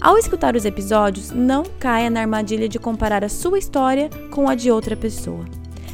[0.00, 4.54] Ao escutar os episódios, não caia na armadilha de comparar a sua história com a
[4.54, 5.44] de outra pessoa.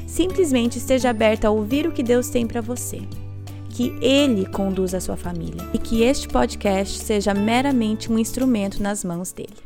[0.07, 3.01] Simplesmente esteja aberta a ouvir o que Deus tem para você.
[3.71, 9.03] Que Ele conduza a sua família e que este podcast seja meramente um instrumento nas
[9.03, 9.57] mãos dele.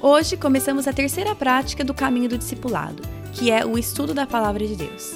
[0.00, 3.00] Hoje começamos a terceira prática do caminho do discipulado,
[3.32, 5.14] que é o estudo da palavra de Deus.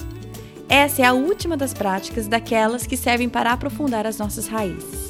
[0.68, 5.09] Essa é a última das práticas daquelas que servem para aprofundar as nossas raízes.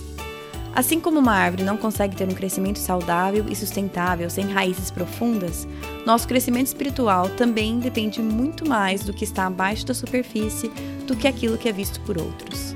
[0.74, 5.66] Assim como uma árvore não consegue ter um crescimento saudável e sustentável sem raízes profundas,
[6.06, 10.70] nosso crescimento espiritual também depende muito mais do que está abaixo da superfície
[11.06, 12.74] do que aquilo que é visto por outros.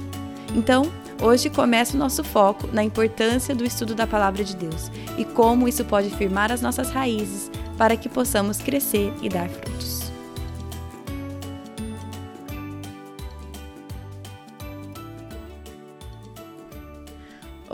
[0.57, 0.91] Então,
[1.23, 5.69] hoje começa o nosso foco na importância do estudo da palavra de Deus e como
[5.69, 9.84] isso pode firmar as nossas raízes para que possamos crescer e dar frutos.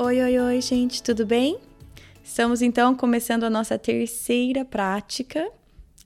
[0.02, 1.58] Oi, oi, oi, gente, tudo bem?
[2.24, 5.46] Estamos então começando a nossa terceira prática.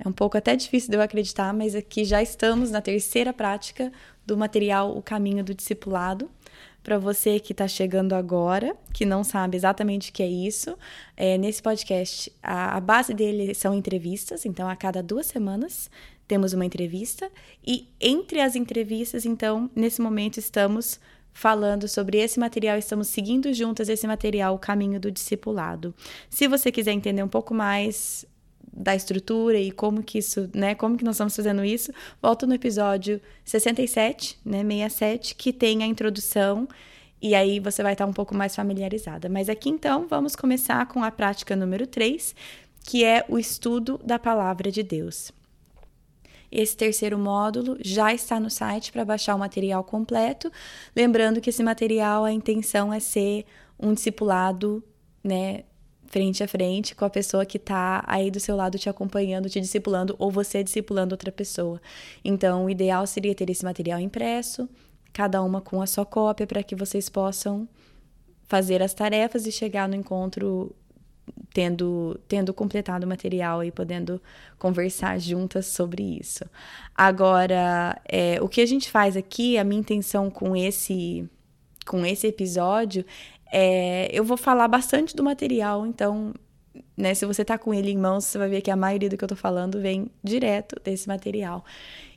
[0.04, 3.92] É um pouco até difícil de eu acreditar, mas aqui já estamos na terceira prática
[4.26, 6.28] do material O Caminho do Discipulado.
[6.82, 10.76] Para você que está chegando agora, que não sabe exatamente o que é isso,
[11.16, 15.88] é, nesse podcast a, a base dele são entrevistas, então a cada duas semanas
[16.26, 17.30] temos uma entrevista,
[17.64, 20.98] e entre as entrevistas, então, nesse momento estamos
[21.34, 25.92] falando sobre esse material, estamos seguindo juntas esse material, o caminho do discipulado.
[26.30, 28.24] Se você quiser entender um pouco mais
[28.72, 32.54] da estrutura e como que isso, né, como que nós estamos fazendo isso, volta no
[32.54, 36.66] episódio 67, né, 67, que tem a introdução
[37.20, 39.28] e aí você vai estar um pouco mais familiarizada.
[39.28, 42.34] Mas aqui então, vamos começar com a prática número 3,
[42.84, 45.32] que é o estudo da palavra de Deus.
[46.54, 50.52] Esse terceiro módulo já está no site para baixar o material completo.
[50.94, 53.44] Lembrando que esse material, a intenção é ser
[53.76, 54.80] um discipulado,
[55.22, 55.64] né,
[56.06, 59.60] frente a frente com a pessoa que está aí do seu lado te acompanhando, te
[59.60, 61.82] discipulando, ou você discipulando outra pessoa.
[62.24, 64.68] Então, o ideal seria ter esse material impresso,
[65.12, 67.68] cada uma com a sua cópia, para que vocês possam
[68.44, 70.72] fazer as tarefas e chegar no encontro
[71.52, 74.20] tendo, tendo completado o material e podendo
[74.58, 76.44] conversar juntas sobre isso.
[76.94, 81.28] Agora, é, o que a gente faz aqui, a minha intenção com esse,
[81.86, 83.04] com esse episódio
[83.56, 86.34] é, eu vou falar bastante do material, então,
[86.96, 89.16] né, se você tá com ele em mãos, você vai ver que a maioria do
[89.16, 91.64] que eu tô falando vem direto desse material.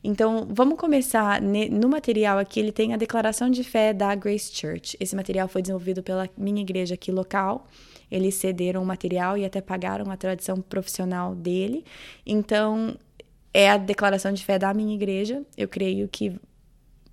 [0.07, 4.95] Então, vamos começar no material aqui, ele tem a declaração de fé da Grace Church.
[5.00, 7.68] Esse material foi desenvolvido pela minha igreja aqui local
[8.09, 11.84] eles cederam o material e até pagaram a tradição profissional dele.
[12.25, 12.97] Então,
[13.53, 15.44] é a declaração de fé da minha igreja.
[15.57, 16.39] Eu creio que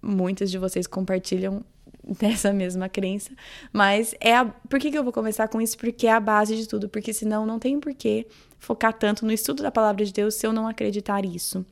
[0.01, 1.65] muitos de vocês compartilham
[2.21, 3.33] dessa mesma crença,
[3.73, 4.45] mas é a...
[4.45, 5.77] por que, que eu vou começar com isso?
[5.77, 8.27] Porque é a base de tudo, porque senão não tem por que
[8.59, 11.65] focar tanto no estudo da palavra de Deus se eu não acreditar isso.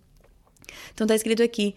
[0.92, 1.74] Então tá escrito aqui: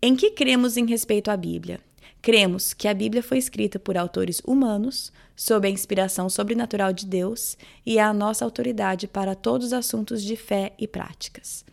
[0.00, 1.80] em que cremos em respeito à Bíblia?
[2.22, 7.56] Cremos que a Bíblia foi escrita por autores humanos, sob a inspiração sobrenatural de Deus
[7.84, 11.64] e é a nossa autoridade para todos os assuntos de fé e práticas.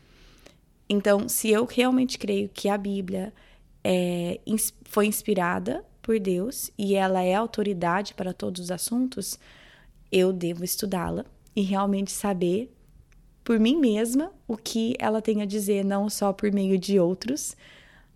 [0.87, 3.33] Então, se eu realmente creio que a Bíblia
[3.83, 4.39] é,
[4.83, 9.39] foi inspirada por Deus e ela é autoridade para todos os assuntos,
[10.11, 11.25] eu devo estudá-la
[11.55, 12.71] e realmente saber
[13.43, 17.55] por mim mesma o que ela tem a dizer, não só por meio de outros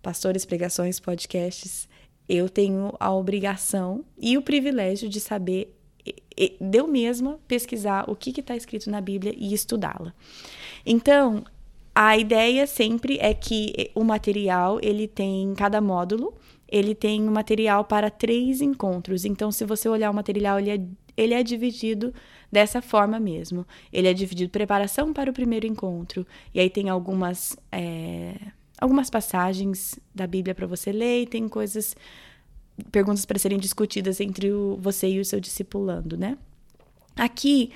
[0.02, 1.88] pastores, pregações, podcasts
[2.28, 5.74] eu tenho a obrigação e o privilégio de saber,
[6.60, 10.12] de eu mesma pesquisar o que está escrito na Bíblia e estudá-la.
[10.84, 11.42] Então,
[11.94, 16.34] a ideia sempre é que o material, ele tem, cada módulo,
[16.68, 19.24] ele tem um material para três encontros.
[19.24, 20.80] Então, se você olhar o material, ele é,
[21.18, 22.14] ele é dividido
[22.50, 23.66] dessa forma mesmo.
[23.92, 26.26] Ele é dividido preparação para o primeiro encontro.
[26.54, 27.56] E aí tem algumas...
[27.72, 28.34] É,
[28.80, 31.96] algumas passagens da Bíblia para você ler e tem coisas,
[32.92, 36.38] perguntas para serem discutidas entre o, você e o seu discipulando, né?
[37.16, 37.72] Aqui,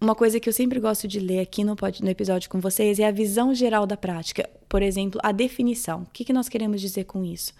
[0.00, 3.06] uma coisa que eu sempre gosto de ler aqui no, no episódio com vocês é
[3.06, 4.48] a visão geral da prática.
[4.66, 6.02] Por exemplo, a definição.
[6.02, 7.52] O que, que nós queremos dizer com isso?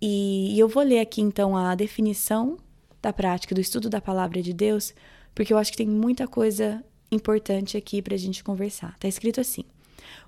[0.00, 2.56] E, e eu vou ler aqui então a definição
[3.06, 4.92] da prática, do estudo da palavra de Deus,
[5.32, 8.94] porque eu acho que tem muita coisa importante aqui para a gente conversar.
[8.94, 9.64] Está escrito assim: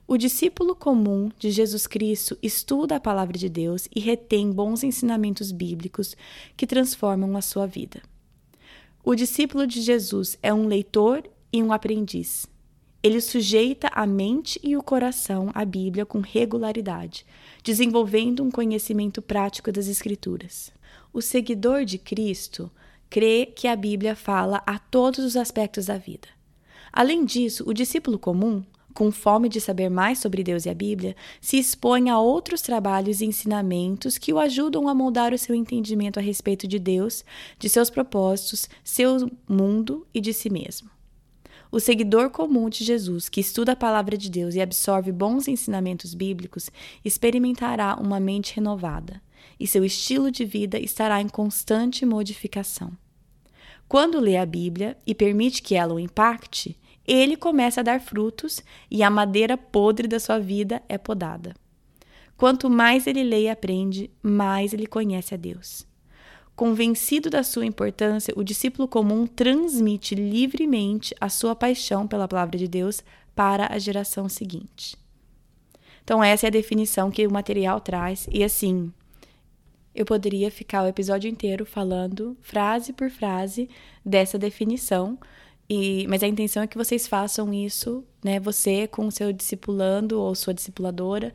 [0.07, 5.51] o discípulo comum de Jesus Cristo estuda a palavra de Deus e retém bons ensinamentos
[5.51, 6.17] bíblicos
[6.57, 8.01] que transformam a sua vida.
[9.03, 12.47] O discípulo de Jesus é um leitor e um aprendiz.
[13.03, 17.27] Ele sujeita a mente e o coração à Bíblia com regularidade,
[17.65, 20.78] desenvolvendo um conhecimento prático das Escrituras.
[21.19, 22.71] O seguidor de Cristo
[23.11, 26.29] crê que a Bíblia fala a todos os aspectos da vida.
[26.93, 28.63] Além disso, o discípulo comum,
[28.95, 33.21] com fome de saber mais sobre Deus e a Bíblia, se expõe a outros trabalhos
[33.21, 37.25] e ensinamentos que o ajudam a moldar o seu entendimento a respeito de Deus,
[37.59, 40.89] de seus propósitos, seu mundo e de si mesmo.
[41.69, 46.15] O seguidor comum de Jesus, que estuda a palavra de Deus e absorve bons ensinamentos
[46.15, 46.71] bíblicos,
[47.05, 49.21] experimentará uma mente renovada,
[49.59, 52.93] e seu estilo de vida estará em constante modificação.
[53.89, 58.63] Quando lê a Bíblia e permite que ela o impacte, ele começa a dar frutos
[58.91, 61.55] e a madeira podre da sua vida é podada.
[62.37, 65.87] Quanto mais ele lê e aprende, mais ele conhece a Deus.
[66.55, 72.69] Convencido da sua importância, o discípulo comum transmite livremente a sua paixão pela palavra de
[72.69, 73.03] Deus
[73.35, 74.97] para a geração seguinte.
[76.05, 78.93] Então, essa é a definição que o material traz, e assim,
[79.99, 83.69] eu poderia ficar o episódio inteiro falando frase por frase
[84.05, 85.19] dessa definição,
[85.69, 88.39] e, mas a intenção é que vocês façam isso, né?
[88.39, 91.35] Você com o seu discipulando ou sua discipuladora,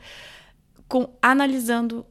[0.87, 2.05] com analisando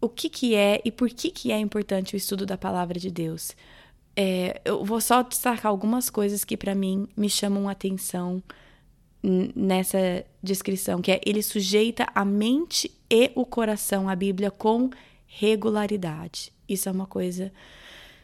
[0.00, 3.10] o que, que é e por que, que é importante o estudo da palavra de
[3.10, 3.56] Deus.
[4.14, 8.40] É, eu vou só destacar algumas coisas que para mim me chamam atenção
[9.22, 14.88] nessa descrição, que é ele sujeita a mente e o coração à Bíblia com
[15.30, 16.52] regularidade.
[16.68, 17.52] Isso é uma coisa.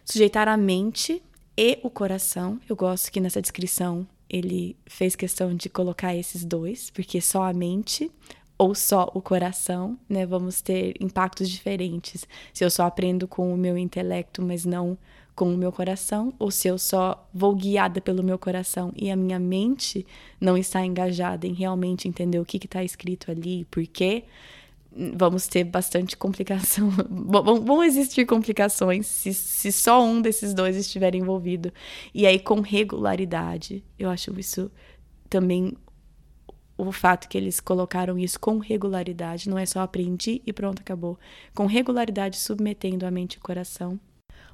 [0.04, 1.22] Sujeitar a mente
[1.56, 2.60] e o coração.
[2.68, 7.52] Eu gosto que nessa descrição ele fez questão de colocar esses dois, porque só a
[7.52, 8.10] mente
[8.58, 10.26] ou só o coração, né?
[10.26, 12.26] Vamos ter impactos diferentes.
[12.52, 14.98] Se eu só aprendo com o meu intelecto, mas não
[15.34, 19.16] com o meu coração, ou se eu só vou guiada pelo meu coração e a
[19.16, 20.06] minha mente
[20.40, 24.24] não está engajada em realmente entender o que está escrito ali, por quê,
[25.14, 26.90] vamos ter bastante complicação.
[27.10, 31.72] vão, vão existir complicações se, se só um desses dois estiver envolvido.
[32.14, 34.70] E aí, com regularidade, eu acho isso
[35.28, 35.76] também
[36.78, 41.18] o fato que eles colocaram isso com regularidade, não é só aprendi e pronto, acabou.
[41.54, 43.98] Com regularidade, submetendo a mente e o coração.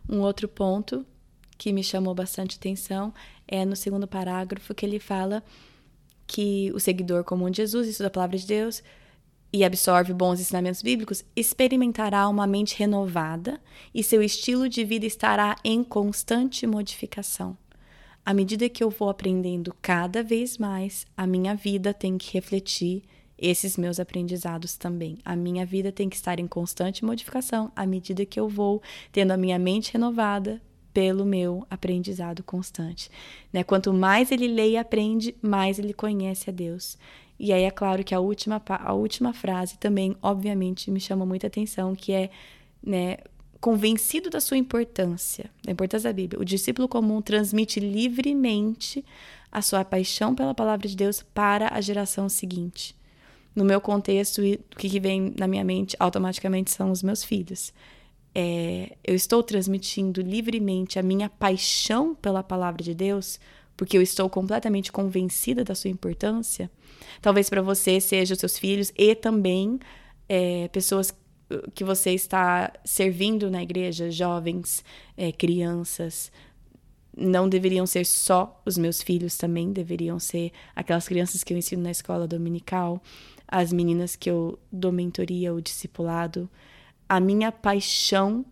[0.08, 1.04] Um outro ponto
[1.58, 3.12] que me chamou bastante atenção
[3.46, 5.42] é no segundo parágrafo que ele fala
[6.26, 8.82] que o seguidor comum de Jesus, estuda a palavra de Deus
[9.52, 13.60] e absorve bons ensinamentos bíblicos, experimentará uma mente renovada
[13.94, 17.56] e seu estilo de vida estará em constante modificação.
[18.24, 23.02] À medida que eu vou aprendendo cada vez mais, a minha vida tem que refletir
[23.36, 25.18] esses meus aprendizados também.
[25.24, 29.32] A minha vida tem que estar em constante modificação à medida que eu vou tendo
[29.32, 30.62] a minha mente renovada
[30.94, 33.10] pelo meu aprendizado constante.
[33.52, 33.64] Né?
[33.64, 36.96] Quanto mais ele lê e aprende, mais ele conhece a Deus.
[37.42, 41.48] E aí é claro que a última, a última frase também, obviamente, me chama muita
[41.48, 42.30] atenção, que é
[42.80, 43.16] né,
[43.60, 49.04] convencido da sua importância, da importância da Bíblia, o discípulo comum transmite livremente
[49.50, 52.94] a sua paixão pela palavra de Deus para a geração seguinte.
[53.56, 57.74] No meu contexto, o que vem na minha mente automaticamente são os meus filhos.
[58.32, 63.40] É, eu estou transmitindo livremente a minha paixão pela palavra de Deus,
[63.76, 66.70] porque eu estou completamente convencida da sua importância.
[67.20, 69.78] Talvez para você seja os seus filhos e também
[70.28, 71.14] é, pessoas
[71.74, 74.84] que você está servindo na igreja, jovens,
[75.16, 76.32] é, crianças,
[77.16, 81.82] não deveriam ser só os meus filhos também, deveriam ser aquelas crianças que eu ensino
[81.82, 83.02] na escola dominical,
[83.46, 86.48] as meninas que eu dou mentoria, o discipulado.
[87.06, 88.46] A minha paixão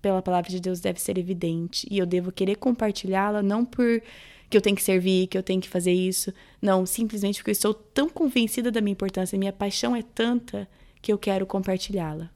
[0.00, 4.02] pela palavra de Deus deve ser evidente e eu devo querer compartilhá-la não por
[4.48, 7.52] que eu tenho que servir, que eu tenho que fazer isso, não, simplesmente porque eu
[7.52, 10.68] estou tão convencida da minha importância, minha paixão é tanta
[11.02, 12.30] que eu quero compartilhá-la.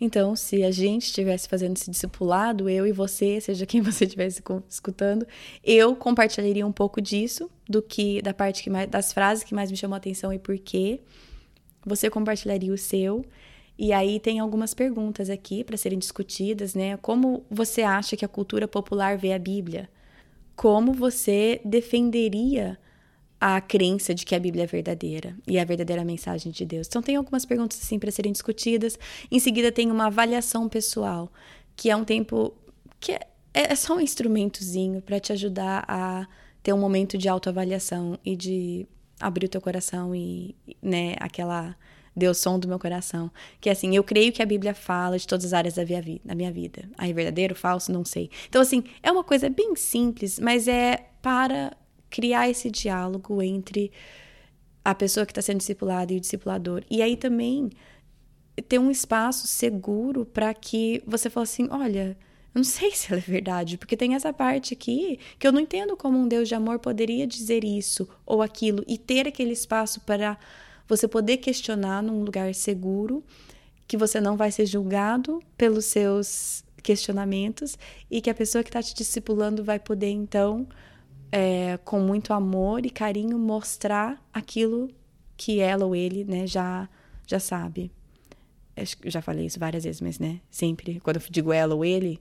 [0.00, 4.42] Então, se a gente estivesse fazendo esse discipulado, eu e você, seja quem você estivesse
[4.68, 5.26] escutando,
[5.64, 9.70] eu compartilharia um pouco disso, do que da parte que mais, das frases que mais
[9.70, 11.00] me chamou a atenção e por quê.
[11.84, 13.24] Você compartilharia o seu.
[13.76, 16.96] E aí tem algumas perguntas aqui para serem discutidas, né?
[16.96, 19.88] Como você acha que a cultura popular vê a Bíblia?
[20.58, 22.76] Como você defenderia
[23.40, 26.88] a crença de que a Bíblia é verdadeira e a verdadeira mensagem de Deus.
[26.88, 28.98] Então tem algumas perguntas assim para serem discutidas.
[29.30, 31.32] Em seguida tem uma avaliação pessoal,
[31.76, 32.52] que é um tempo
[32.98, 33.20] que é,
[33.54, 36.26] é só um instrumentozinho para te ajudar a
[36.60, 38.84] ter um momento de autoavaliação e de
[39.20, 41.76] abrir o teu coração e, né, aquela
[42.18, 43.30] deu som do meu coração.
[43.60, 46.20] Que assim, eu creio que a Bíblia fala de todas as áreas da minha, vida,
[46.24, 46.88] da minha vida.
[46.98, 48.30] Aí, verdadeiro, falso, não sei.
[48.48, 51.72] Então, assim, é uma coisa bem simples, mas é para
[52.10, 53.90] criar esse diálogo entre
[54.84, 56.82] a pessoa que está sendo discipulada e o discipulador.
[56.90, 57.70] E aí também
[58.68, 62.16] ter um espaço seguro para que você fale assim: olha,
[62.54, 65.60] eu não sei se ela é verdade, porque tem essa parte aqui que eu não
[65.60, 70.00] entendo como um Deus de amor poderia dizer isso ou aquilo e ter aquele espaço
[70.00, 70.38] para
[70.88, 73.22] você poder questionar num lugar seguro,
[73.86, 77.76] que você não vai ser julgado pelos seus questionamentos
[78.10, 80.66] e que a pessoa que está te discipulando vai poder então
[81.30, 84.88] é, com muito amor e carinho, mostrar aquilo
[85.36, 86.88] que ela ou ele, né, já,
[87.26, 87.90] já sabe.
[88.76, 92.20] Eu já falei isso várias vezes, mas, né, sempre, quando eu digo ela ou ele,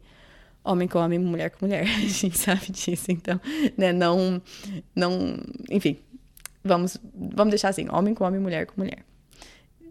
[0.64, 3.40] homem com homem, mulher com mulher, a gente sabe disso, então,
[3.78, 4.42] né, não,
[4.96, 5.98] não, enfim,
[6.68, 9.04] vamos, vamos deixar assim, homem com homem, mulher com mulher.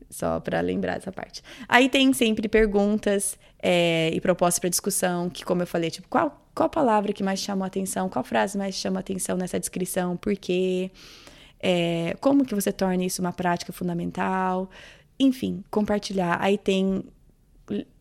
[0.08, 1.42] Só para lembrar essa parte.
[1.68, 6.46] Aí tem sempre perguntas é, e propostas para discussão, que, como eu falei, tipo, qual
[6.56, 8.08] qual palavra que mais chamou a atenção?
[8.08, 10.16] Qual frase mais chama a atenção nessa descrição?
[10.16, 10.90] Por quê?
[11.60, 14.70] É, como que você torna isso uma prática fundamental?
[15.20, 16.38] Enfim, compartilhar.
[16.40, 17.04] Aí tem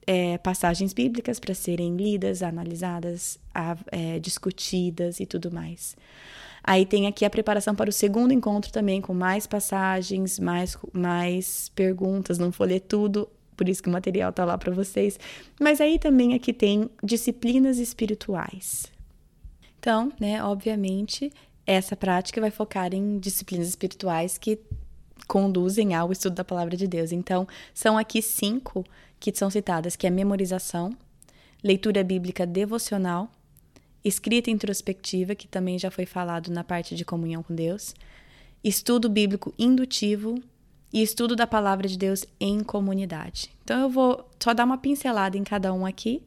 [0.07, 3.37] é, passagens bíblicas para serem lidas, analisadas,
[3.91, 5.97] é, discutidas e tudo mais.
[6.67, 11.69] Aí tem aqui a preparação para o segundo encontro também, com mais passagens, mais, mais
[11.69, 15.19] perguntas, não vou ler tudo, por isso que o material tá lá para vocês.
[15.59, 18.91] Mas aí também aqui tem disciplinas espirituais.
[19.77, 21.31] Então, né, obviamente,
[21.67, 24.59] essa prática vai focar em disciplinas espirituais que
[25.27, 27.11] conduzem ao estudo da palavra de Deus.
[27.11, 28.83] Então, são aqui cinco
[29.19, 30.97] que são citadas, que é memorização,
[31.63, 33.29] leitura bíblica devocional,
[34.05, 37.95] escrita introspectiva, que também já foi falado na parte de comunhão com Deus,
[38.63, 40.39] estudo bíblico indutivo
[40.93, 43.49] e estudo da palavra de Deus em comunidade.
[43.63, 46.21] Então eu vou só dar uma pincelada em cada um aqui,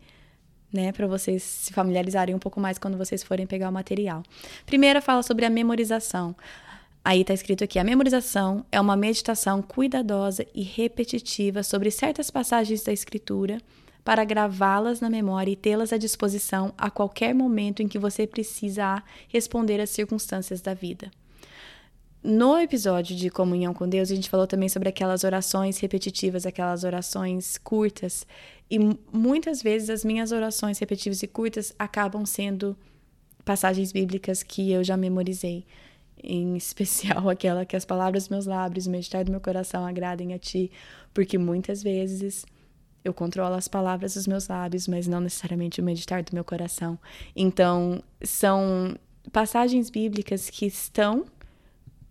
[0.72, 4.24] né, para vocês se familiarizarem um pouco mais quando vocês forem pegar o material.
[4.66, 6.34] Primeira fala sobre a memorização.
[7.04, 12.82] Aí está escrito aqui: a memorização é uma meditação cuidadosa e repetitiva sobre certas passagens
[12.82, 13.62] da Escritura
[14.08, 19.04] para gravá-las na memória e tê-las à disposição a qualquer momento em que você precisar
[19.28, 21.10] responder às circunstâncias da vida.
[22.24, 26.84] No episódio de comunhão com Deus, a gente falou também sobre aquelas orações repetitivas, aquelas
[26.84, 28.26] orações curtas.
[28.70, 28.78] E
[29.12, 32.74] muitas vezes as minhas orações repetitivas e curtas acabam sendo
[33.44, 35.66] passagens bíblicas que eu já memorizei.
[36.24, 40.32] Em especial aquela que as palavras dos meus lábios, o meditar do meu coração agradem
[40.32, 40.72] a ti,
[41.12, 42.46] porque muitas vezes
[43.04, 46.98] eu controlo as palavras dos meus lábios, mas não necessariamente o meditar do meu coração.
[47.34, 48.96] Então, são
[49.32, 51.24] passagens bíblicas que estão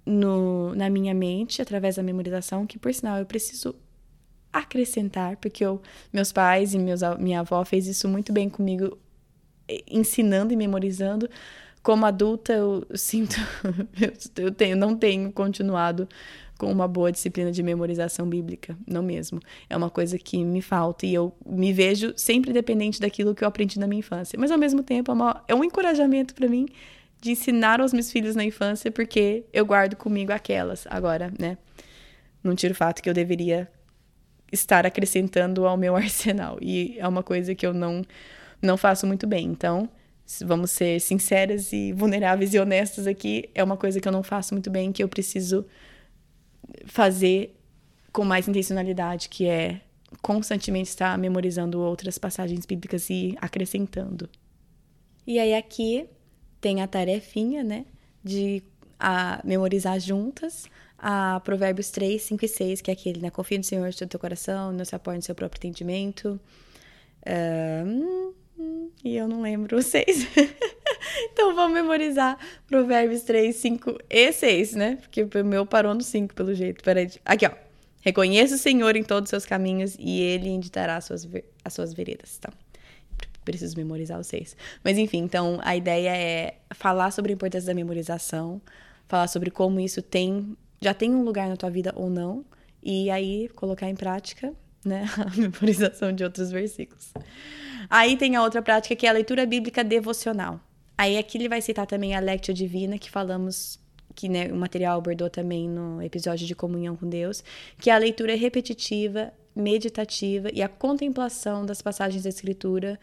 [0.06, 3.76] no, na minha mente através da memorização, que por sinal eu preciso
[4.52, 8.98] acrescentar, porque eu, meus pais e meus, minha avó fez isso muito bem comigo,
[9.90, 11.30] ensinando e memorizando.
[11.84, 13.36] Como adulta, eu sinto,
[14.36, 16.08] eu tenho, não tenho continuado
[16.58, 19.40] com uma boa disciplina de memorização bíblica, não mesmo.
[19.70, 23.48] É uma coisa que me falta e eu me vejo sempre dependente daquilo que eu
[23.48, 24.38] aprendi na minha infância.
[24.40, 26.68] Mas ao mesmo tempo é, uma, é um encorajamento para mim
[27.22, 30.86] de ensinar aos meus filhos na infância, porque eu guardo comigo aquelas.
[30.90, 31.58] Agora, né?
[32.44, 33.70] Não tiro o fato que eu deveria
[34.52, 36.58] estar acrescentando ao meu arsenal.
[36.62, 38.04] E é uma coisa que eu não,
[38.62, 39.48] não faço muito bem.
[39.48, 39.90] Então,
[40.46, 43.50] vamos ser sinceras e vulneráveis e honestas aqui.
[43.56, 45.66] É uma coisa que eu não faço muito bem, que eu preciso
[46.86, 47.56] fazer
[48.12, 49.82] com mais intencionalidade, que é
[50.22, 54.30] constantemente estar memorizando outras passagens bíblicas e acrescentando.
[55.26, 56.08] E aí aqui
[56.62, 57.86] tem a tarefinha, né,
[58.24, 58.64] de
[59.00, 60.66] a memorizar juntas
[60.98, 63.30] a Provérbios 3, 5 e 6, que é aquele, né?
[63.30, 66.40] Confia no Senhor de todo teu coração, não se apoie no seu próprio entendimento.
[67.86, 68.34] Um,
[69.04, 70.28] e eu não lembro 6.
[71.32, 72.38] então vamos memorizar
[72.68, 74.96] Provérbios 3, 5 e 6, né?
[74.98, 76.84] Porque o meu parou no 5, pelo jeito.
[76.84, 77.12] Peraí.
[77.26, 77.52] Aqui, ó.
[78.02, 81.28] Reconheça o Senhor em todos os seus caminhos e ele indicará as suas,
[81.66, 82.38] as suas veredas.
[82.40, 82.54] Então,
[83.44, 84.56] preciso memorizar os seis.
[84.84, 88.62] Mas enfim, então a ideia é falar sobre a importância da memorização,
[89.08, 92.46] falar sobre como isso tem já tem um lugar na tua vida ou não,
[92.84, 94.54] e aí colocar em prática,
[94.86, 97.12] né, a memorização de outros versículos.
[97.90, 100.60] Aí tem a outra prática que é a leitura bíblica devocional.
[100.98, 103.80] Aí aqui ele vai citar também a Lectio Divina, que falamos
[104.16, 107.44] que né, o material abordou também no episódio de comunhão com Deus,
[107.80, 113.00] que é a leitura repetitiva, meditativa e a contemplação das passagens da Escritura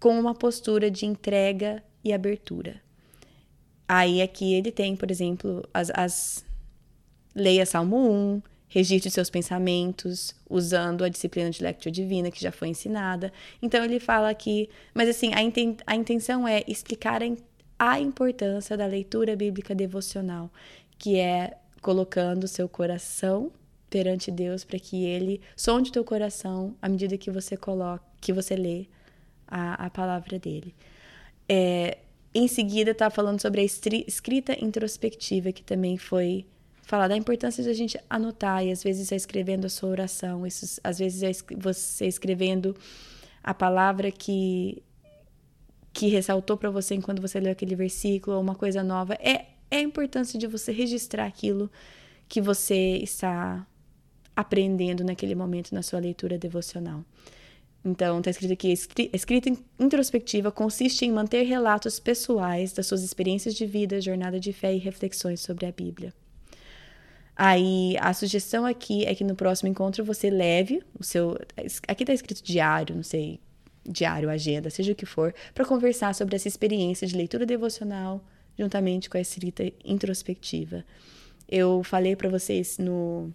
[0.00, 2.80] com uma postura de entrega e abertura.
[3.86, 6.44] Aí aqui ele tem, por exemplo, as, as
[7.34, 12.68] leia Salmo 1, registre seus pensamentos usando a disciplina de Lectio Divina que já foi
[12.68, 13.32] ensinada.
[13.62, 17.20] Então ele fala aqui, mas assim, a, inten a intenção é explicar
[17.78, 20.50] a importância da leitura bíblica devocional,
[20.98, 23.50] que é colocando seu coração
[23.88, 28.54] perante Deus para que ele sonde teu coração à medida que você coloca, que você
[28.54, 28.86] lê
[29.46, 30.74] a, a palavra dele.
[31.48, 31.98] É,
[32.34, 36.44] em seguida, está falando sobre a escrita introspectiva, que também foi
[36.88, 40.46] falar da importância de a gente anotar e às vezes é escrevendo a sua oração,
[40.46, 42.74] isso, às vezes é você escrevendo
[43.44, 44.82] a palavra que
[45.92, 49.14] que ressaltou para você enquanto você leu aquele versículo ou uma coisa nova.
[49.14, 51.70] É, é a importância de você registrar aquilo
[52.26, 53.66] que você está
[54.34, 57.04] aprendendo naquele momento na sua leitura devocional.
[57.84, 58.72] Então, está escrito aqui:
[59.12, 64.72] escrita introspectiva consiste em manter relatos pessoais das suas experiências de vida, jornada de fé
[64.74, 66.14] e reflexões sobre a Bíblia.
[67.40, 71.38] Aí, a sugestão aqui é que no próximo encontro você leve o seu.
[71.86, 73.38] Aqui está escrito diário, não sei,
[73.86, 78.24] diário, agenda, seja o que for, para conversar sobre essa experiência de leitura devocional
[78.58, 80.84] juntamente com a escrita introspectiva.
[81.48, 83.32] Eu falei para vocês no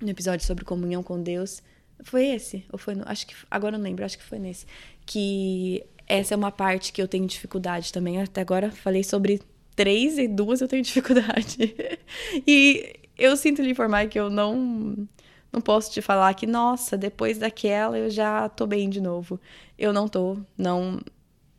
[0.00, 1.62] no episódio sobre comunhão com Deus.
[2.02, 2.64] Foi esse?
[2.72, 4.66] Ou foi no, acho que agora não lembro, acho que foi nesse.
[5.06, 8.20] Que essa é uma parte que eu tenho dificuldade também.
[8.20, 9.40] Até agora falei sobre
[9.76, 11.56] três e duas eu tenho dificuldade.
[12.44, 15.08] e eu sinto lhe informar que eu não
[15.52, 19.38] não posso te falar que, nossa, depois daquela eu já tô bem de novo.
[19.78, 20.98] Eu não tô, não.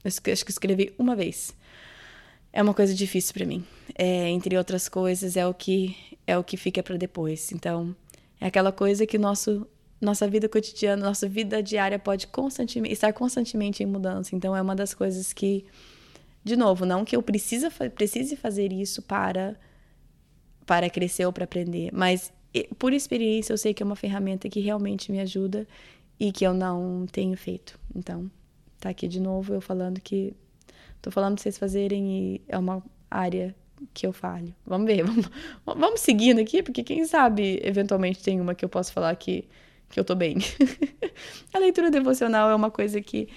[0.04, 1.56] Acho que escrevi uma vez.
[2.52, 3.64] É uma coisa difícil para mim.
[3.96, 5.96] É, entre outras coisas, é o que
[6.26, 7.52] é o que fica para depois.
[7.52, 7.96] Então,
[8.42, 9.68] é aquela coisa que nosso,
[10.02, 14.36] nossa vida cotidiana, nossa vida diária pode constantemente estar constantemente em mudança.
[14.36, 15.66] Então é uma das coisas que,
[16.44, 19.56] de novo, não que eu precisa, precise fazer isso para
[20.66, 22.32] para crescer ou para aprender, mas
[22.78, 25.68] por experiência eu sei que é uma ferramenta que realmente me ajuda
[26.20, 27.80] e que eu não tenho feito.
[27.96, 28.30] Então,
[28.80, 30.34] tá aqui de novo eu falando que
[31.02, 33.56] tô falando pra vocês fazerem e é uma área
[33.94, 34.54] que eu falho.
[34.66, 35.30] Vamos ver, vamos,
[35.66, 39.48] vamos seguindo aqui, porque quem sabe eventualmente tem uma que eu posso falar que,
[39.90, 40.38] que eu tô bem.
[41.54, 43.28] a leitura devocional é uma coisa que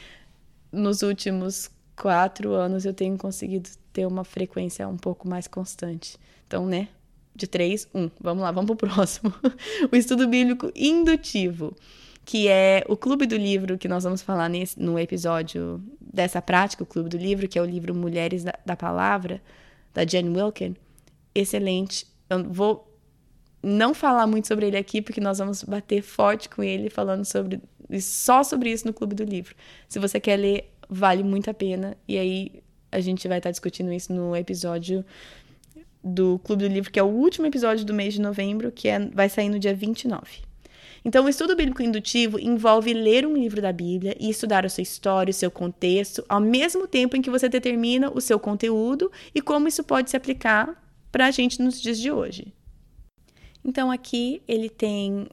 [0.71, 6.19] nos últimos quatro anos eu tenho conseguido ter uma frequência um pouco mais constante.
[6.47, 6.89] Então, né?
[7.37, 8.11] De três, um.
[8.19, 9.33] Vamos lá, vamos pro próximo.
[9.93, 11.77] o estudo bíblico indutivo,
[12.25, 16.83] que é o clube do livro que nós vamos falar nesse, no episódio dessa prática,
[16.83, 19.43] o clube do livro, que é o livro Mulheres da, da Palavra
[19.93, 20.77] da Jen Wilkin,
[21.35, 22.07] excelente.
[22.29, 22.87] Eu vou
[23.63, 27.61] não falar muito sobre ele aqui, porque nós vamos bater forte com ele falando sobre
[28.01, 29.55] só sobre isso no Clube do Livro.
[29.89, 31.97] Se você quer ler, vale muito a pena.
[32.07, 35.05] E aí a gente vai estar discutindo isso no episódio
[36.07, 38.99] do Clube do Livro, que é o último episódio do mês de novembro, que é,
[38.99, 40.47] vai sair no dia 29.
[41.05, 44.83] Então, o estudo bíblico indutivo envolve ler um livro da Bíblia e estudar a sua
[44.83, 49.41] história, o seu contexto, ao mesmo tempo em que você determina o seu conteúdo e
[49.41, 52.53] como isso pode se aplicar para a gente nos dias de hoje.
[53.65, 55.29] Então, aqui ele tem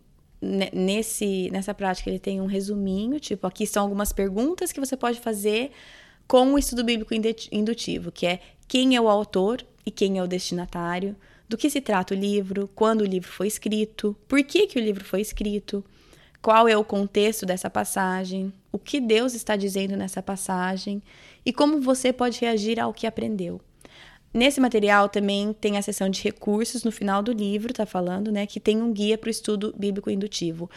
[0.73, 5.21] nesse nessa prática ele tem um resuminho, tipo, aqui estão algumas perguntas que você pode
[5.21, 5.71] fazer
[6.27, 7.13] com o estudo bíblico
[7.51, 11.15] indutivo, que é quem é o autor e quem é o destinatário,
[11.47, 14.81] do que se trata o livro, quando o livro foi escrito, por que, que o
[14.81, 15.83] livro foi escrito,
[16.41, 21.01] qual é o contexto dessa passagem, o que Deus está dizendo nessa passagem
[21.45, 23.61] e como você pode reagir ao que aprendeu.
[24.33, 28.47] Nesse material também tem a seção de recursos no final do livro, tá falando, né,
[28.47, 30.69] que tem um guia para o estudo bíblico indutivo.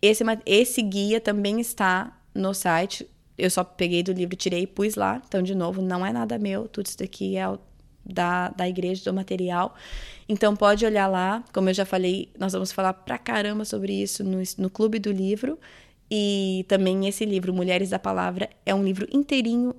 [0.00, 3.06] Esse, esse guia também está no site.
[3.36, 5.20] Eu só peguei do livro, tirei e pus lá.
[5.26, 7.46] Então, de novo, não é nada meu, tudo isso daqui é
[8.04, 9.74] da, da igreja, do material.
[10.28, 14.24] Então pode olhar lá, como eu já falei, nós vamos falar pra caramba sobre isso
[14.24, 15.58] no, no Clube do Livro.
[16.10, 19.74] E também esse livro, Mulheres da Palavra, é um livro inteirinho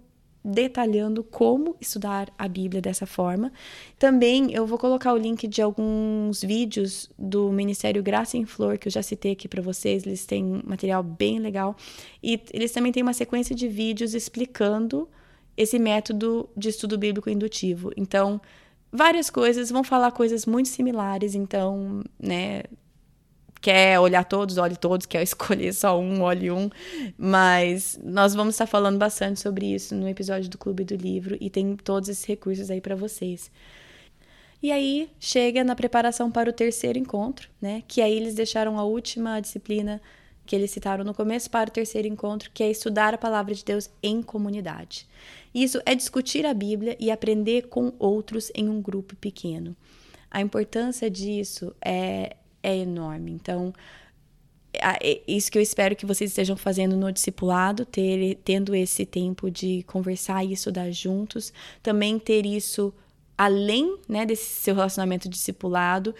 [0.45, 3.51] detalhando como estudar a Bíblia dessa forma.
[3.97, 8.87] Também eu vou colocar o link de alguns vídeos do Ministério Graça em Flor, que
[8.87, 10.05] eu já citei aqui para vocês.
[10.05, 11.75] Eles têm material bem legal.
[12.21, 15.09] E eles também têm uma sequência de vídeos explicando
[15.57, 17.91] esse método de estudo bíblico indutivo.
[17.95, 18.41] Então,
[18.91, 22.63] várias coisas vão falar coisas muito similares, então, né,
[23.61, 26.69] quer olhar todos, olhe todos, quer escolher só um, olhe um,
[27.17, 31.49] mas nós vamos estar falando bastante sobre isso no episódio do Clube do Livro e
[31.49, 33.51] tem todos esses recursos aí para vocês.
[34.61, 37.83] E aí chega na preparação para o terceiro encontro, né?
[37.87, 40.01] Que aí eles deixaram a última disciplina
[40.45, 43.63] que eles citaram no começo para o terceiro encontro, que é estudar a palavra de
[43.63, 45.07] Deus em comunidade.
[45.53, 49.75] Isso é discutir a Bíblia e aprender com outros em um grupo pequeno.
[50.29, 53.31] A importância disso é, é enorme.
[53.31, 53.73] Então,
[54.73, 59.49] é isso que eu espero que vocês estejam fazendo no discipulado, ter, tendo esse tempo
[59.49, 62.93] de conversar e estudar juntos, também ter isso
[63.37, 66.15] além né, desse seu relacionamento discipulado,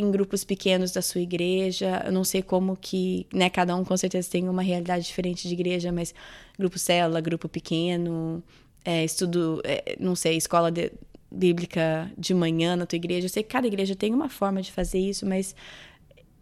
[0.00, 2.02] em grupos pequenos da sua igreja.
[2.06, 5.54] Eu não sei como que, né, cada um com certeza tem uma realidade diferente de
[5.54, 6.14] igreja, mas
[6.58, 8.42] grupo célula, grupo pequeno,
[8.84, 10.90] é, estudo, é, não sei, escola de,
[11.30, 13.26] bíblica de manhã na tua igreja.
[13.26, 15.54] Eu sei que cada igreja tem uma forma de fazer isso, mas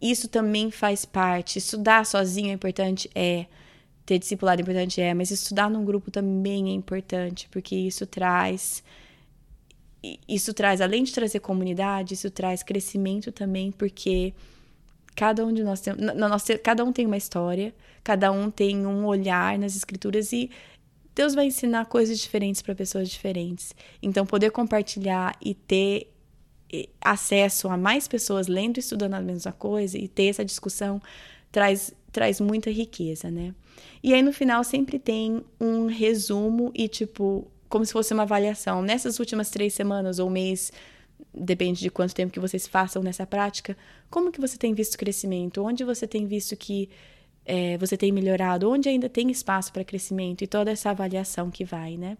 [0.01, 1.59] isso também faz parte.
[1.59, 3.09] Estudar sozinho é importante?
[3.13, 3.45] É.
[4.05, 4.99] Ter discipulado é importante?
[5.01, 5.13] É.
[5.13, 8.83] Mas estudar num grupo também é importante, porque isso traz.
[10.27, 14.33] Isso traz, além de trazer comunidade, isso traz crescimento também, porque
[15.15, 15.93] cada um de nós tem,
[16.63, 20.49] cada um tem uma história, cada um tem um olhar nas escrituras e
[21.13, 23.75] Deus vai ensinar coisas diferentes para pessoas diferentes.
[24.01, 26.09] Então, poder compartilhar e ter
[27.01, 31.01] acesso a mais pessoas lendo e estudando a mesma coisa e ter essa discussão
[31.51, 33.53] traz, traz muita riqueza, né?
[34.03, 38.81] E aí no final sempre tem um resumo e tipo, como se fosse uma avaliação.
[38.81, 40.71] Nessas últimas três semanas ou mês,
[41.33, 43.77] depende de quanto tempo que vocês façam nessa prática,
[44.09, 45.63] como que você tem visto crescimento?
[45.63, 46.89] Onde você tem visto que
[47.45, 48.69] é, você tem melhorado?
[48.69, 50.43] Onde ainda tem espaço para crescimento?
[50.43, 52.17] E toda essa avaliação que vai, né?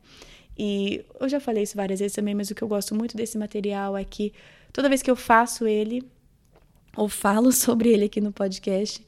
[0.57, 3.37] E eu já falei isso várias vezes também, mas o que eu gosto muito desse
[3.37, 4.33] material é que
[4.73, 6.03] toda vez que eu faço ele,
[6.95, 9.05] ou falo sobre ele aqui no podcast,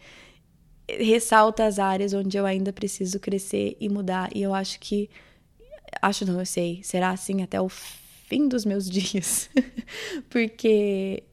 [0.87, 4.29] ressalta as áreas onde eu ainda preciso crescer e mudar.
[4.35, 5.09] E eu acho que.
[6.01, 6.81] Acho não, eu sei.
[6.83, 9.49] Será assim até o fim dos meus dias.
[10.29, 11.23] Porque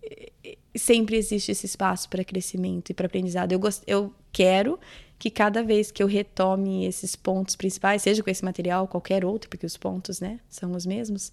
[0.77, 3.53] sempre existe esse espaço para crescimento e para aprendizado.
[3.53, 4.79] Eu, gost, eu quero
[5.18, 9.51] que cada vez que eu retome esses pontos principais, seja com esse material, qualquer outro,
[9.51, 11.33] porque os pontos, né, são os mesmos,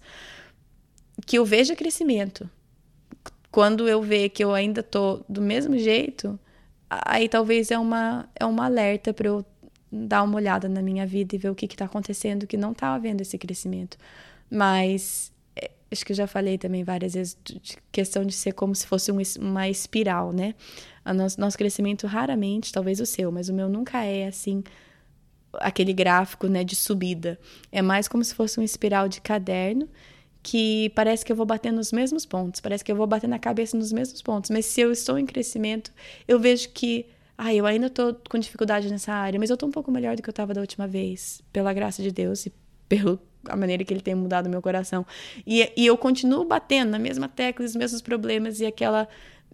[1.24, 2.50] que eu veja crescimento.
[3.50, 6.38] Quando eu ver que eu ainda tô do mesmo jeito,
[6.90, 9.44] aí talvez é uma é uma alerta para eu
[9.90, 12.94] dar uma olhada na minha vida e ver o que está acontecendo que não está
[12.94, 13.96] havendo esse crescimento.
[14.50, 17.60] Mas é, acho que eu já falei também várias vezes de
[17.92, 20.54] questão de ser como se fosse um, uma espiral, né?
[21.04, 24.62] O nosso, nosso crescimento raramente, talvez o seu, mas o meu nunca é assim
[25.60, 27.38] aquele gráfico, né, de subida.
[27.72, 29.88] É mais como se fosse uma espiral de caderno
[30.42, 33.38] que parece que eu vou bater nos mesmos pontos, parece que eu vou bater na
[33.38, 35.92] cabeça nos mesmos pontos, mas se eu estou em crescimento,
[36.28, 37.06] eu vejo que
[37.38, 40.22] ah, eu ainda estou com dificuldade nessa área, mas eu estou um pouco melhor do
[40.22, 42.52] que eu estava da última vez, pela graça de Deus e
[42.88, 45.06] pelo a maneira que ele tem mudado meu coração.
[45.46, 49.08] E, e eu continuo batendo na mesma tecla, os mesmos problemas e aquela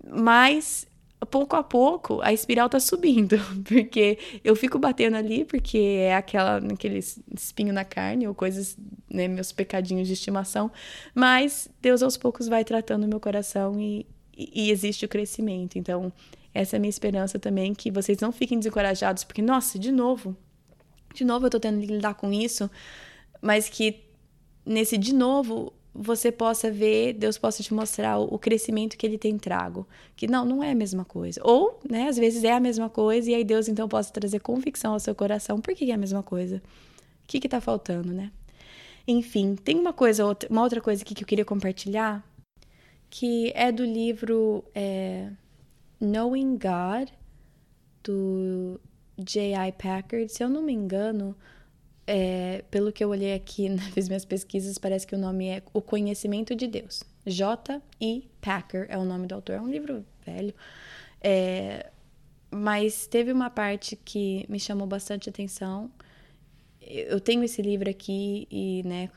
[0.04, 0.86] mais
[1.30, 6.56] pouco a pouco a espiral tá subindo, porque eu fico batendo ali porque é aquela
[6.56, 8.76] aquele espinho na carne ou coisas,
[9.08, 10.70] né, meus pecadinhos de estimação,
[11.14, 15.78] mas Deus aos poucos vai tratando meu coração e, e, e existe o crescimento.
[15.78, 16.12] Então,
[16.54, 20.36] essa é a minha esperança também que vocês não fiquem desencorajados, porque nossa, de novo,
[21.14, 22.70] de novo eu tô tendo que lidar com isso,
[23.40, 24.04] mas que
[24.64, 29.36] nesse de novo você possa ver, Deus possa te mostrar o, crescimento que ele tem
[29.36, 29.86] trago.
[30.16, 31.40] Que não, não é a mesma coisa.
[31.44, 34.94] Ou, né, às vezes é a mesma coisa, e aí Deus então possa trazer convicção
[34.94, 35.60] ao seu coração.
[35.60, 36.62] Por que é a mesma coisa?
[37.24, 38.32] O que está faltando, né?
[39.06, 42.24] Enfim, tem uma coisa, uma outra coisa aqui que eu queria compartilhar,
[43.10, 45.28] que é do livro é,
[46.02, 47.10] Knowing God,
[48.02, 48.80] do
[49.16, 49.72] J.I.
[49.72, 50.28] Packard.
[50.28, 51.36] Se eu não me engano,
[52.06, 55.80] é, pelo que eu olhei aqui, nas minhas pesquisas, parece que o nome é O
[55.80, 57.04] Conhecimento de Deus.
[57.24, 57.80] J.
[58.00, 58.28] E.
[58.40, 59.54] Packer é o nome do autor.
[59.54, 60.52] É um livro velho.
[61.20, 61.90] É,
[62.50, 65.88] mas teve uma parte que me chamou bastante atenção.
[66.80, 69.08] Eu tenho esse livro aqui e, né,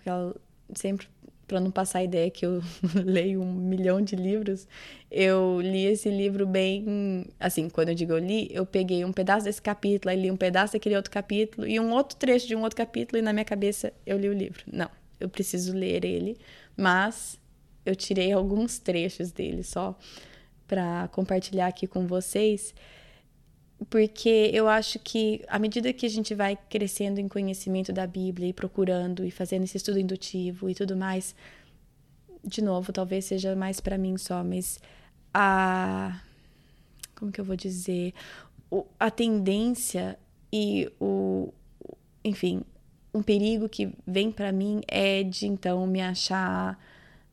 [0.75, 1.07] sempre
[1.47, 2.61] para não passar a ideia que eu
[3.03, 4.67] leio um milhão de livros,
[5.11, 7.25] eu li esse livro bem.
[7.39, 10.37] Assim, quando eu digo eu li, eu peguei um pedaço desse capítulo, aí li um
[10.37, 13.45] pedaço daquele outro capítulo e um outro trecho de um outro capítulo, e na minha
[13.45, 14.63] cabeça eu li o livro.
[14.71, 16.37] Não, eu preciso ler ele,
[16.75, 17.39] mas
[17.85, 19.97] eu tirei alguns trechos dele só
[20.67, 22.73] para compartilhar aqui com vocês
[23.89, 28.49] porque eu acho que à medida que a gente vai crescendo em conhecimento da Bíblia
[28.49, 31.35] e procurando e fazendo esse estudo indutivo e tudo mais,
[32.43, 34.79] de novo, talvez seja mais para mim só, mas
[35.33, 36.21] a
[37.15, 38.13] como que eu vou dizer,
[38.69, 40.17] o, a tendência
[40.51, 41.53] e o
[42.23, 42.63] enfim,
[43.13, 46.77] um perigo que vem para mim é de então me achar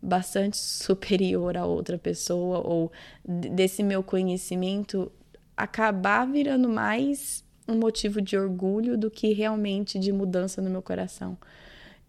[0.01, 2.91] bastante superior a outra pessoa ou
[3.25, 5.11] desse meu conhecimento
[5.57, 11.37] acabar virando mais um motivo de orgulho do que realmente de mudança no meu coração.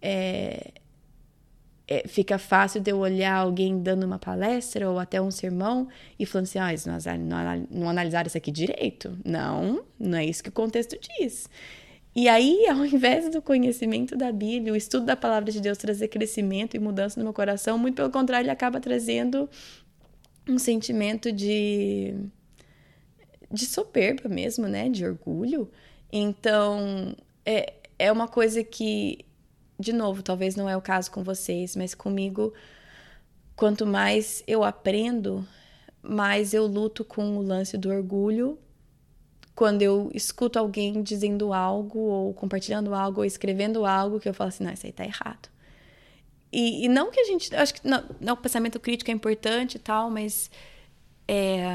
[0.01, 0.71] É,
[1.87, 6.25] é, fica fácil de eu olhar alguém dando uma palestra ou até um sermão e
[6.25, 9.17] falando assim: ah, não, não, não analisaram isso aqui direito.
[9.23, 11.49] Não, não é isso que o contexto diz.
[12.15, 16.07] E aí, ao invés do conhecimento da Bíblia, o estudo da palavra de Deus trazer
[16.07, 19.49] crescimento e mudança no meu coração, muito pelo contrário, ele acaba trazendo
[20.47, 22.15] um sentimento de
[23.53, 25.69] de soberba mesmo, né, de orgulho.
[26.11, 29.25] Então, é, é uma coisa que
[29.79, 32.53] de novo, talvez não é o caso com vocês, mas comigo
[33.55, 35.47] quanto mais eu aprendo,
[36.01, 38.57] mais eu luto com o lance do orgulho
[39.55, 44.47] quando eu escuto alguém dizendo algo, ou compartilhando algo, ou escrevendo algo, que eu falo
[44.47, 45.47] assim, não, isso aí tá errado.
[46.51, 47.55] E, e não que a gente.
[47.55, 50.49] Acho que não, não, o pensamento crítico é importante e tal, mas.
[51.27, 51.65] É,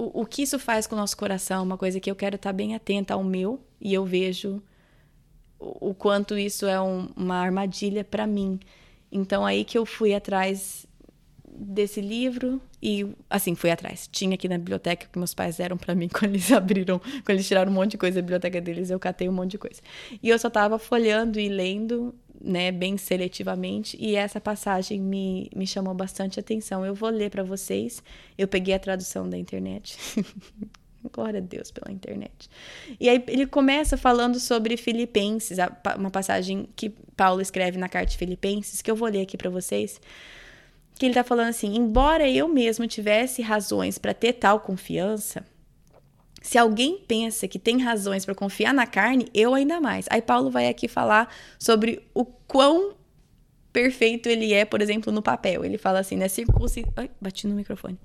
[0.00, 2.52] o, o que isso faz com o nosso coração, uma coisa que eu quero estar
[2.52, 4.62] bem atenta ao meu, e eu vejo
[5.58, 8.58] o, o quanto isso é um, uma armadilha para mim.
[9.12, 10.86] Então, aí que eu fui atrás
[11.52, 14.08] desse livro e assim fui atrás.
[14.10, 17.46] Tinha aqui na biblioteca que meus pais deram para mim quando eles abriram, quando eles
[17.46, 19.82] tiraram um monte de coisa da biblioteca deles, eu catei um monte de coisa.
[20.22, 25.66] E eu só tava folhando e lendo, né, bem seletivamente, e essa passagem me, me
[25.66, 26.84] chamou bastante atenção.
[26.84, 28.02] Eu vou ler para vocês.
[28.38, 29.98] Eu peguei a tradução da internet.
[31.12, 32.50] Glória a Deus pela internet.
[32.98, 35.58] E aí ele começa falando sobre Filipenses,
[35.96, 39.48] uma passagem que Paulo escreve na carta de Filipenses, que eu vou ler aqui para
[39.48, 40.00] vocês
[41.00, 45.42] que ele está falando assim: embora eu mesmo tivesse razões para ter tal confiança,
[46.50, 50.06] se alguém pensa que tem razões para confiar na carne, eu ainda mais.
[50.10, 52.96] Aí Paulo vai aqui falar sobre o quão
[53.72, 55.64] perfeito ele é, por exemplo, no papel.
[55.64, 56.26] Ele fala assim, né?
[56.26, 56.92] Circuncidado.
[56.96, 57.96] Ai, bati no microfone.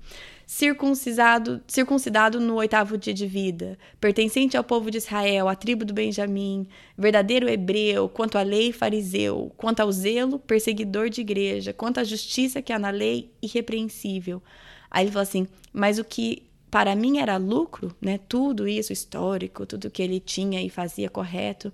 [0.46, 5.92] Circuncisado, circuncidado no oitavo dia de vida, pertencente ao povo de Israel, à tribo do
[5.92, 12.04] Benjamim, verdadeiro hebreu, quanto à lei, fariseu, quanto ao zelo, perseguidor de igreja, quanto à
[12.04, 14.40] justiça que há na lei, irrepreensível.
[14.88, 18.18] Aí ele fala assim: mas o que para mim era lucro, né?
[18.28, 21.72] Tudo isso histórico, tudo que ele tinha e fazia correto.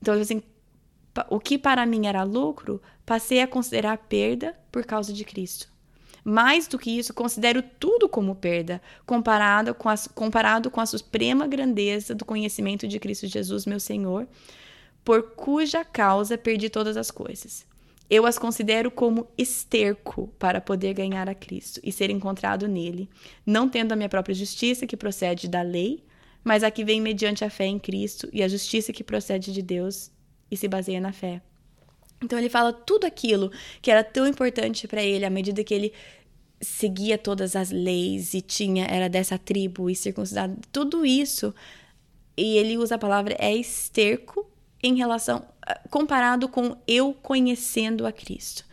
[0.00, 0.42] Então, assim,
[1.28, 5.68] o que para mim era lucro, passei a considerar perda por causa de Cristo.
[6.24, 11.48] Mais do que isso, considero tudo como perda, comparado com, a, comparado com a suprema
[11.48, 14.28] grandeza do conhecimento de Cristo Jesus, meu Senhor,
[15.04, 17.66] por cuja causa perdi todas as coisas.
[18.14, 23.08] Eu as considero como esterco para poder ganhar a Cristo e ser encontrado nele,
[23.46, 26.04] não tendo a minha própria justiça que procede da lei,
[26.44, 29.62] mas a que vem mediante a fé em Cristo e a justiça que procede de
[29.62, 30.10] Deus
[30.50, 31.40] e se baseia na fé.
[32.22, 35.94] Então ele fala tudo aquilo que era tão importante para ele à medida que ele
[36.60, 41.54] seguia todas as leis e tinha era dessa tribo e circuncidado, tudo isso.
[42.36, 44.46] E ele usa a palavra é esterco
[44.82, 45.50] em relação
[45.90, 48.64] comparado com eu conhecendo a Cristo.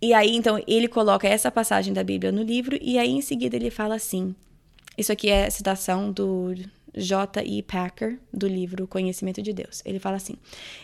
[0.00, 3.56] E aí então ele coloca essa passagem da Bíblia no livro e aí em seguida
[3.56, 4.34] ele fala assim:
[4.96, 6.54] isso aqui é citação do
[6.96, 7.62] J.E.
[7.62, 9.82] Packer, do livro Conhecimento de Deus.
[9.84, 10.36] Ele fala assim: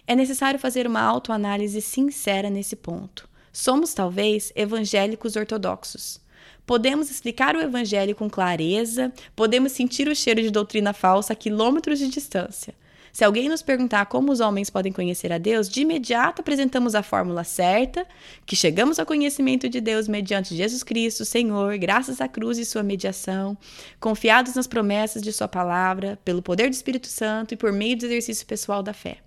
[0.07, 3.29] é necessário fazer uma autoanálise sincera nesse ponto.
[3.53, 6.21] Somos, talvez, evangélicos ortodoxos.
[6.67, 11.99] Podemos explicar o evangelho com clareza, podemos sentir o cheiro de doutrina falsa a quilômetros
[11.99, 12.75] de distância.
[13.13, 17.03] Se alguém nos perguntar como os homens podem conhecer a Deus, de imediato apresentamos a
[17.03, 18.07] fórmula certa,
[18.47, 22.83] que chegamos ao conhecimento de Deus mediante Jesus Cristo, Senhor, graças à cruz e sua
[22.83, 23.59] mediação,
[23.99, 28.07] confiados nas promessas de sua palavra, pelo poder do Espírito Santo e por meio do
[28.07, 29.19] exercício pessoal da fé.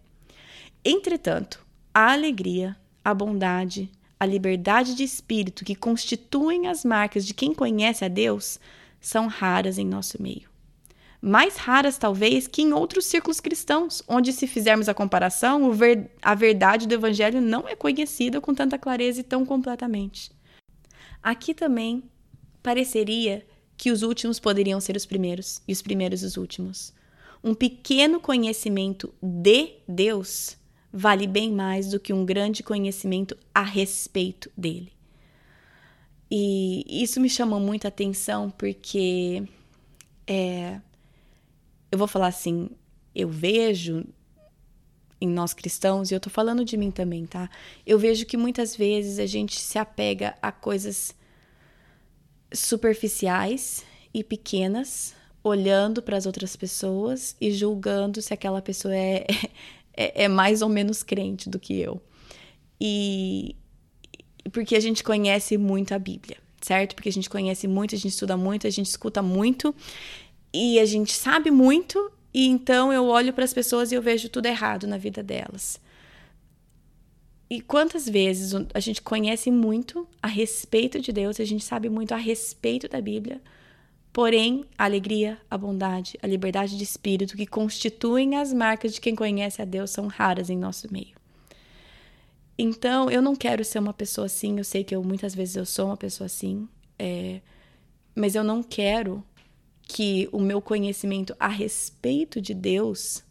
[0.84, 7.54] Entretanto, a alegria, a bondade, a liberdade de espírito que constituem as marcas de quem
[7.54, 8.60] conhece a Deus
[9.02, 10.52] são raras em nosso meio
[11.25, 16.36] mais raras talvez que em outros círculos cristãos, onde, se fizermos a comparação, ver, a
[16.36, 20.29] verdade do Evangelho não é conhecida com tanta clareza e tão completamente.
[21.21, 22.03] Aqui também
[22.62, 23.45] pareceria
[23.77, 26.93] que os últimos poderiam ser os primeiros e os primeiros os últimos.
[27.41, 30.57] Um pequeno conhecimento de Deus
[30.91, 34.91] vale bem mais do que um grande conhecimento a respeito dele.
[36.29, 39.43] E isso me chamou muita atenção porque
[40.27, 40.81] é,
[41.93, 42.71] eu vou falar assim,
[43.13, 44.03] eu vejo
[45.21, 47.47] em nós cristãos, e eu tô falando de mim também, tá?
[47.86, 51.15] Eu vejo que muitas vezes a gente se apega a coisas
[52.51, 59.27] superficiais e pequenas, olhando para as outras pessoas e julgando se aquela pessoa é,
[59.95, 62.01] é, é, mais ou menos crente do que eu.
[62.82, 63.56] E
[64.51, 66.38] porque a gente conhece muito a Bíblia.
[66.60, 66.95] certo?
[66.95, 69.75] Porque a gente conhece muito, a gente estuda muito, a gente escuta muito
[70.53, 74.29] e a gente sabe muito, e então eu olho para as pessoas e eu vejo
[74.29, 75.81] tudo errado na vida delas.
[77.49, 82.13] E quantas vezes a gente conhece muito a respeito de Deus, a gente sabe muito
[82.13, 83.41] a respeito da Bíblia,
[84.11, 89.15] porém a alegria, a bondade, a liberdade de espírito que constituem as marcas de quem
[89.15, 91.15] conhece a Deus são raras em nosso meio.
[92.57, 94.57] Então, eu não quero ser uma pessoa assim.
[94.57, 96.67] Eu sei que eu muitas vezes eu sou uma pessoa assim,
[96.99, 97.41] é,
[98.15, 99.23] mas eu não quero
[99.84, 103.24] que o meu conhecimento a respeito de Deus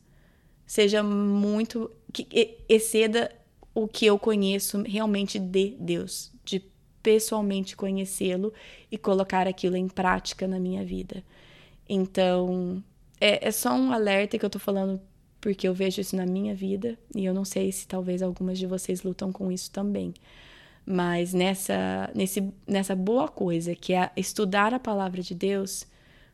[0.67, 3.33] seja muito que exceda
[3.75, 6.63] o que eu conheço realmente de Deus, de
[7.03, 8.53] pessoalmente conhecê-lo
[8.91, 11.25] e colocar aquilo em prática na minha vida.
[11.89, 12.83] Então,
[13.21, 15.01] é, é só um alerta que eu tô falando
[15.41, 18.67] porque eu vejo isso na minha vida e eu não sei se talvez algumas de
[18.67, 20.15] vocês lutam com isso também.
[20.87, 25.87] Mas nessa, nesse, nessa boa coisa que é estudar a palavra de Deus,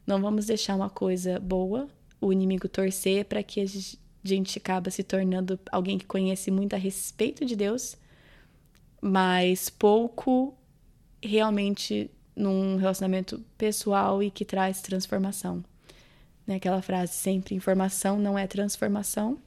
[0.08, 1.88] não vamos deixar uma coisa boa
[2.20, 3.66] o inimigo torcer para que a
[4.24, 7.96] gente acaba se tornando alguém que conhece muito a respeito de Deus,
[9.00, 10.52] mas pouco
[11.22, 15.62] realmente num relacionamento pessoal e que traz transformação
[16.48, 16.54] né?
[16.56, 19.38] Aquela frase sempre informação não é transformação.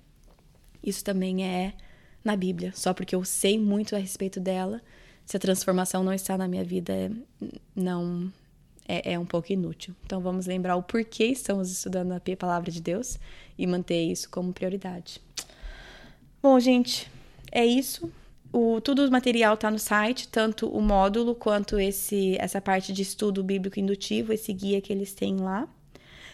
[0.83, 1.73] Isso também é
[2.23, 2.71] na Bíblia.
[2.75, 4.79] Só porque eu sei muito a respeito dela,
[5.25, 7.11] se a transformação não está na minha vida,
[7.75, 8.31] não
[8.87, 9.95] é, é um pouco inútil.
[10.05, 13.19] Então vamos lembrar o porquê estamos estudando a palavra de Deus
[13.57, 15.21] e manter isso como prioridade.
[16.41, 17.09] Bom, gente,
[17.51, 18.11] é isso.
[18.51, 23.01] O, tudo o material está no site, tanto o módulo quanto esse essa parte de
[23.01, 25.67] estudo bíblico indutivo, esse guia que eles têm lá.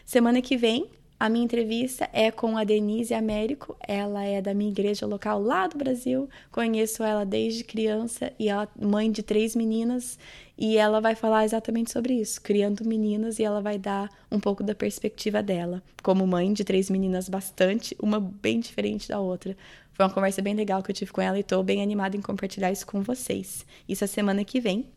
[0.05, 3.75] Semana que vem, a minha entrevista é com a Denise Américo.
[3.87, 6.29] Ela é da minha igreja local lá do Brasil.
[6.51, 10.17] Conheço ela desde criança e ela mãe de três meninas
[10.57, 14.63] e ela vai falar exatamente sobre isso, criando meninas e ela vai dar um pouco
[14.63, 19.55] da perspectiva dela, como mãe de três meninas bastante, uma bem diferente da outra.
[19.93, 22.21] Foi uma conversa bem legal que eu tive com ela e estou bem animada em
[22.21, 23.65] compartilhar isso com vocês.
[23.87, 24.87] Isso é semana que vem.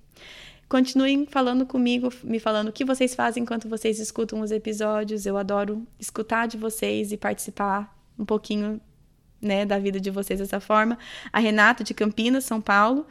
[0.69, 5.27] Continuem falando comigo, me falando o que vocês fazem enquanto vocês escutam os episódios.
[5.27, 8.81] Eu adoro escutar de vocês e participar um pouquinho
[9.41, 10.99] né, da vida de vocês dessa forma.
[11.33, 13.07] A Renata, de Campinas, São Paulo,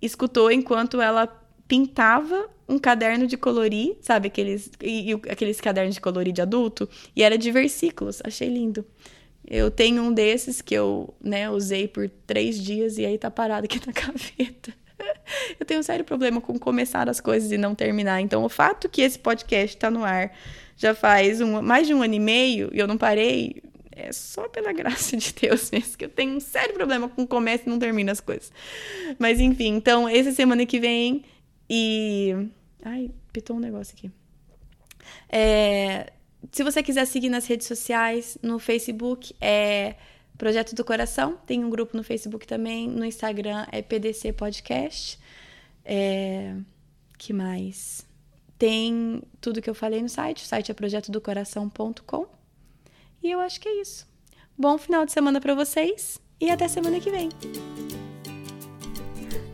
[0.00, 1.26] escutou enquanto ela
[1.70, 6.88] pintava um caderno de colorir, sabe, aqueles, e, e, aqueles cadernos de colorir de adulto,
[7.14, 8.20] e era de versículos.
[8.24, 8.84] Achei lindo.
[9.46, 13.66] Eu tenho um desses que eu né, usei por três dias e aí tá parado
[13.66, 14.74] aqui na gaveta.
[15.60, 18.20] eu tenho um sério problema com começar as coisas e não terminar.
[18.20, 20.36] Então, o fato que esse podcast está no ar
[20.76, 24.48] já faz um, mais de um ano e meio e eu não parei, é só
[24.48, 27.78] pela graça de Deus mesmo, que eu tenho um sério problema com começo e não
[27.78, 28.52] termina as coisas.
[29.20, 31.24] Mas enfim, então, essa semana que vem
[31.70, 32.48] e.
[32.84, 34.10] Ai, pitou um negócio aqui.
[35.28, 36.12] É,
[36.50, 39.94] se você quiser seguir nas redes sociais, no Facebook é
[40.36, 45.18] Projeto do Coração, tem um grupo no Facebook também, no Instagram é PDC Podcast.
[45.84, 46.56] É...
[47.18, 48.06] Que mais?
[48.58, 52.26] Tem tudo que eu falei no site, o site é projetodocoração.com.
[53.22, 54.08] E eu acho que é isso.
[54.56, 57.28] Bom final de semana para vocês e até semana que vem.